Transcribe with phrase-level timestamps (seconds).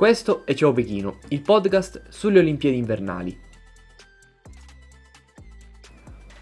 [0.00, 3.38] Questo è Ciao Pechino, il podcast sulle Olimpiadi invernali.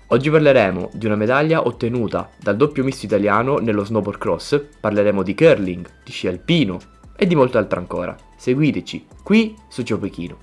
[0.07, 5.35] Oggi parleremo di una medaglia ottenuta dal doppio misto italiano nello snowboard cross, parleremo di
[5.35, 6.79] curling, di sci alpino
[7.17, 8.17] e di molto altro ancora.
[8.37, 10.39] Seguiteci qui su Ciao Pechino.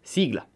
[0.00, 0.46] Sigla!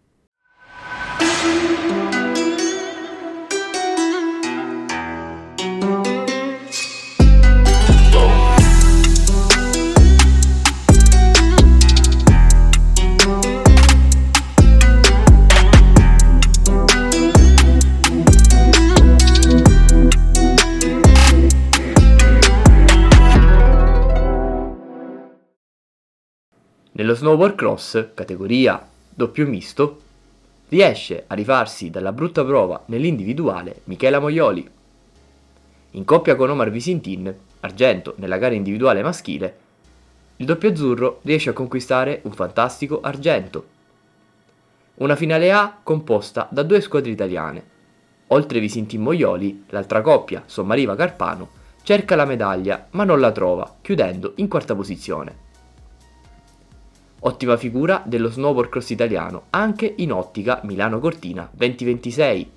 [26.97, 30.01] Nello snowboard cross, categoria doppio misto,
[30.71, 34.67] riesce a rifarsi dalla brutta prova nell'individuale Michela Moioli.
[35.91, 39.59] In coppia con Omar Visintin, argento nella gara individuale maschile,
[40.37, 43.67] il doppio azzurro riesce a conquistare un fantastico argento.
[44.95, 47.63] Una finale A composta da due squadre italiane.
[48.29, 51.51] Oltre Visintin Moioli, l'altra coppia, Sommariva Carpano,
[51.83, 55.45] cerca la medaglia ma non la trova, chiudendo in quarta posizione.
[57.21, 62.51] Ottima figura dello snowboard cross italiano, anche in ottica Milano Cortina 2026.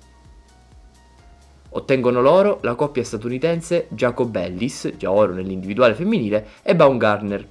[1.70, 7.46] Ottengono l'oro la coppia statunitense Jacobellis, già oro nell'individuale femminile, e Baumgartner.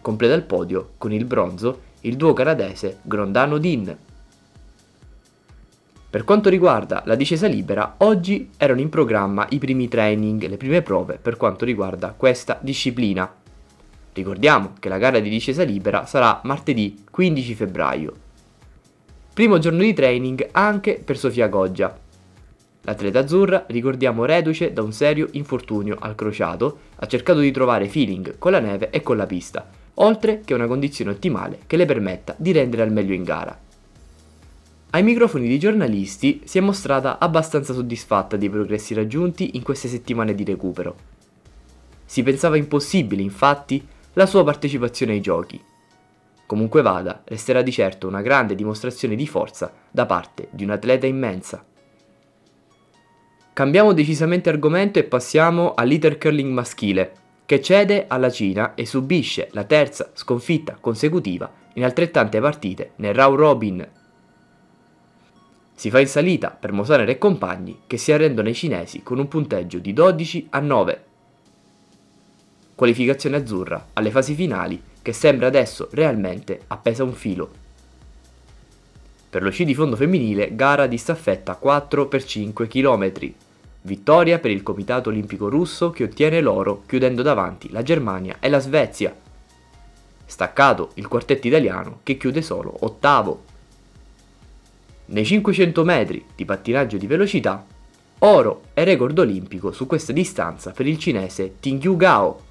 [0.00, 3.96] Completa il podio con il bronzo il duo canadese Grondano Din.
[6.10, 10.80] Per quanto riguarda la discesa libera, oggi erano in programma i primi training, le prime
[10.80, 13.30] prove per quanto riguarda questa disciplina.
[14.18, 18.12] Ricordiamo che la gara di discesa libera sarà martedì 15 febbraio.
[19.32, 21.96] Primo giorno di training anche per Sofia Goggia.
[22.80, 28.38] L'atleta azzurra, ricordiamo, reduce da un serio infortunio al crociato, ha cercato di trovare feeling
[28.38, 32.34] con la neve e con la pista, oltre che una condizione ottimale che le permetta
[32.36, 33.56] di rendere al meglio in gara.
[34.90, 40.34] Ai microfoni dei giornalisti si è mostrata abbastanza soddisfatta dei progressi raggiunti in queste settimane
[40.34, 40.96] di recupero.
[42.04, 43.86] Si pensava impossibile, infatti,
[44.18, 45.62] la sua partecipazione ai giochi.
[46.44, 51.06] Comunque vada, resterà di certo una grande dimostrazione di forza da parte di un atleta
[51.06, 51.64] immensa.
[53.52, 57.12] Cambiamo decisamente argomento e passiamo all'iter curling maschile,
[57.46, 63.38] che cede alla Cina e subisce la terza sconfitta consecutiva in altrettante partite nel round
[63.38, 63.88] robin.
[65.74, 69.28] Si fa in salita per Mosaner e compagni che si arrendono ai cinesi con un
[69.28, 71.07] punteggio di 12 a 9
[72.78, 77.50] qualificazione azzurra alle fasi finali che sembra adesso realmente appesa un filo.
[79.28, 83.32] Per lo sci di fondo femminile, gara di staffetta 4 x 5 km.
[83.80, 88.60] Vittoria per il Comitato Olimpico Russo che ottiene l'oro chiudendo davanti la Germania e la
[88.60, 89.12] Svezia.
[90.24, 93.42] Staccato il quartetto italiano che chiude solo ottavo.
[95.06, 97.66] Nei 500 metri di pattinaggio di velocità,
[98.20, 102.46] oro e record olimpico su questa distanza per il cinese Tingyu Gao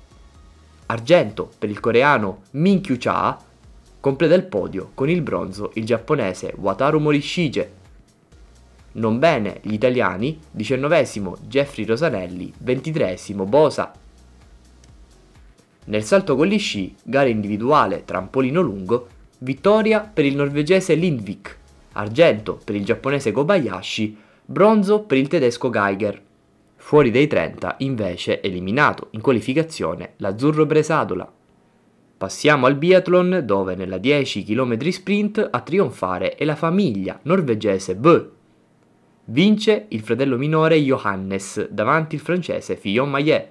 [0.87, 3.37] argento per il coreano Min Kyu Cha,
[3.99, 7.71] completa il podio con il bronzo il giapponese Wataru Morishige.
[8.93, 13.91] Non bene gli italiani, diciannovesimo Jeffrey Rosanelli, ventitreesimo Bosa.
[15.85, 19.07] Nel salto con gli sci, gara individuale trampolino lungo,
[19.39, 21.57] vittoria per il norvegese Lindvik,
[21.93, 26.21] argento per il giapponese Kobayashi, bronzo per il tedesco Geiger.
[26.87, 31.29] Fuori dai 30 invece eliminato in qualificazione l'azzurro Bresadola.
[32.17, 38.29] Passiamo al biathlon dove nella 10 km sprint a trionfare è la famiglia norvegese Bö.
[39.25, 43.49] Vince il fratello minore Johannes davanti il francese Fillon Maillet.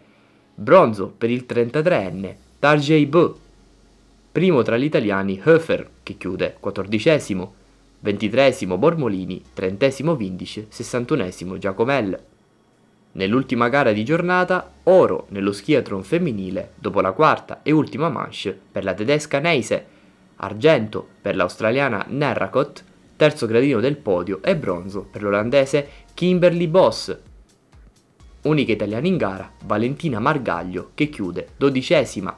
[0.54, 3.34] Bronzo per il 33enne Tarjei Bö.
[4.32, 7.48] Primo tra gli italiani Höfer che chiude 14esimo,
[8.02, 12.34] 23esimo Bormolini, 30esimo Vindice, 61esimo Giacomel.
[13.16, 18.84] Nell'ultima gara di giornata, oro nello skiathlon femminile dopo la quarta e ultima manche per
[18.84, 19.86] la tedesca Neise,
[20.36, 22.84] argento per l'australiana Nerrakot,
[23.16, 27.18] terzo gradino del podio e bronzo per l'olandese Kimberly Boss.
[28.42, 32.36] Unica italiana in gara, Valentina Margaglio, che chiude dodicesima.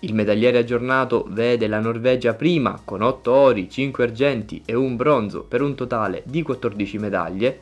[0.00, 5.42] Il medagliere aggiornato vede la Norvegia prima con 8 ori, 5 argenti e un bronzo
[5.42, 7.60] per un totale di 14 medaglie,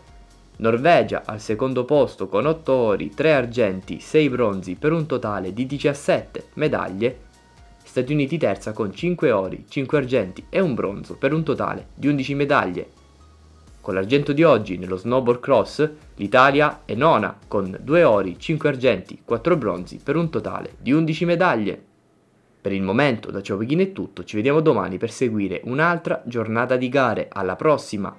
[0.58, 5.66] Norvegia al secondo posto con 8 ori, 3 argenti, 6 bronzi per un totale di
[5.66, 7.26] 17 medaglie.
[7.84, 12.08] Stati Uniti terza con 5 ori, 5 argenti e un bronzo per un totale di
[12.08, 12.90] 11 medaglie.
[13.80, 19.22] Con l'argento di oggi nello snowboard cross, l'Italia è nona con 2 ori, 5 argenti,
[19.24, 21.82] 4 bronzi per un totale di 11 medaglie.
[22.60, 26.76] Per il momento da Ciao Pechino è tutto, ci vediamo domani per seguire un'altra giornata
[26.76, 27.28] di gare.
[27.30, 28.14] Alla prossima!